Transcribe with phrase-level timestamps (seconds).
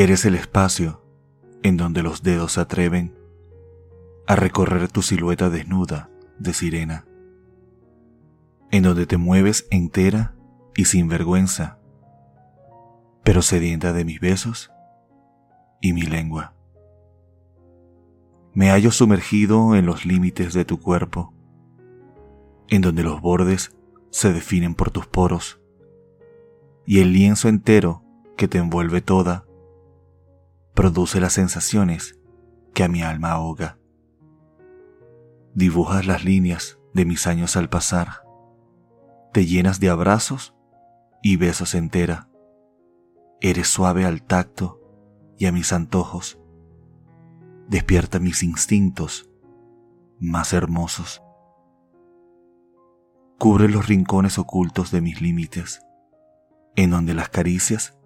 [0.00, 1.02] Eres el espacio
[1.62, 3.14] en donde los dedos se atreven
[4.26, 6.08] a recorrer tu silueta desnuda
[6.38, 7.04] de sirena,
[8.70, 10.34] en donde te mueves entera
[10.74, 11.80] y sin vergüenza,
[13.24, 14.72] pero sedienta de mis besos
[15.82, 16.54] y mi lengua.
[18.54, 21.34] Me hallo sumergido en los límites de tu cuerpo,
[22.68, 23.76] en donde los bordes
[24.08, 25.60] se definen por tus poros,
[26.86, 28.02] y el lienzo entero
[28.38, 29.44] que te envuelve toda
[30.74, 32.18] produce las sensaciones
[32.74, 33.78] que a mi alma ahoga.
[35.54, 38.22] Dibujas las líneas de mis años al pasar,
[39.32, 40.54] te llenas de abrazos
[41.22, 42.28] y besos entera,
[43.40, 44.80] eres suave al tacto
[45.38, 46.40] y a mis antojos,
[47.68, 49.30] despierta mis instintos
[50.18, 51.22] más hermosos.
[53.38, 55.80] Cubre los rincones ocultos de mis límites,
[56.76, 57.96] en donde las caricias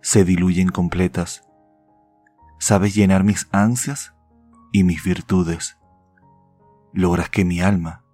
[0.00, 1.42] se diluyen completas.
[2.58, 4.14] Sabes llenar mis ansias
[4.72, 5.78] y mis virtudes.
[6.92, 8.04] Logras que mi alma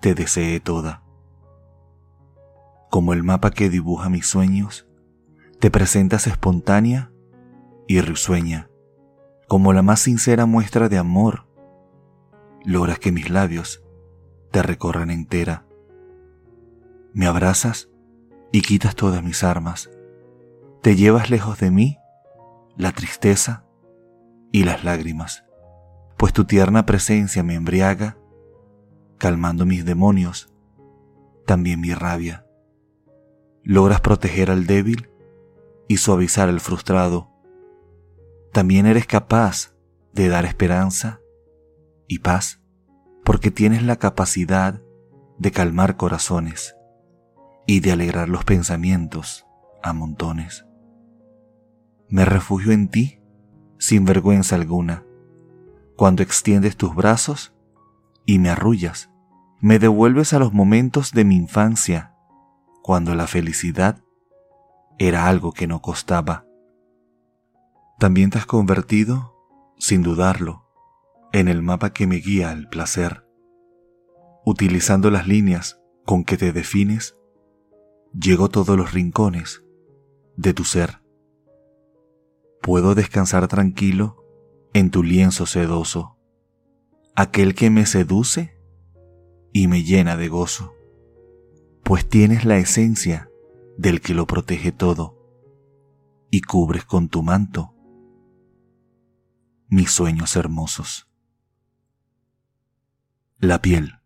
[0.00, 1.02] te desee toda.
[2.90, 4.88] Como el mapa que dibuja mis sueños,
[5.58, 7.12] te presentas espontánea
[7.86, 8.70] y risueña
[9.50, 11.48] como la más sincera muestra de amor,
[12.64, 13.82] logras que mis labios
[14.52, 15.66] te recorran entera.
[17.12, 17.90] Me abrazas
[18.52, 19.90] y quitas todas mis armas.
[20.82, 21.98] Te llevas lejos de mí
[22.80, 23.66] la tristeza
[24.52, 25.44] y las lágrimas,
[26.16, 28.16] pues tu tierna presencia me embriaga,
[29.18, 30.50] calmando mis demonios,
[31.46, 32.46] también mi rabia.
[33.62, 35.10] Logras proteger al débil
[35.88, 37.30] y suavizar al frustrado
[38.50, 39.74] también eres capaz
[40.14, 41.20] de dar esperanza
[42.08, 42.62] y paz
[43.24, 44.82] porque tienes la capacidad
[45.38, 46.74] de calmar corazones
[47.66, 49.46] y de alegrar los pensamientos
[49.82, 50.64] a montones.
[52.10, 53.20] Me refugio en ti
[53.78, 55.04] sin vergüenza alguna.
[55.96, 57.54] Cuando extiendes tus brazos
[58.26, 59.10] y me arrullas,
[59.60, 62.14] me devuelves a los momentos de mi infancia,
[62.82, 64.02] cuando la felicidad
[64.98, 66.44] era algo que no costaba
[68.00, 69.36] también te has convertido,
[69.76, 70.64] sin dudarlo,
[71.32, 73.26] en el mapa que me guía al placer.
[74.46, 77.14] Utilizando las líneas con que te defines,
[78.18, 79.62] llego a todos los rincones
[80.34, 81.02] de tu ser.
[82.62, 84.24] Puedo descansar tranquilo
[84.72, 86.18] en tu lienzo sedoso,
[87.16, 88.58] aquel que me seduce
[89.52, 90.74] y me llena de gozo,
[91.82, 93.30] pues tienes la esencia
[93.76, 95.16] del que lo protege todo
[96.30, 97.74] y cubres con tu manto
[99.68, 101.08] mis sueños hermosos.
[103.38, 104.00] La piel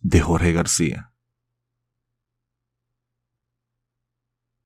[0.00, 1.12] de Jorge García.